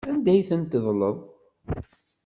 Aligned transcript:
Anda 0.09 0.29
ay 0.33 0.41
tent-tedleḍ? 0.49 1.17